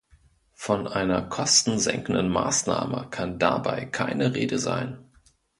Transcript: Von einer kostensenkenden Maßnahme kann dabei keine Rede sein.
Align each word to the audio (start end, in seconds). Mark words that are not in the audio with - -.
Von 0.55 0.87
einer 0.87 1.21
kostensenkenden 1.21 2.27
Maßnahme 2.27 3.09
kann 3.11 3.37
dabei 3.37 3.85
keine 3.85 4.33
Rede 4.33 4.57
sein. 4.57 4.97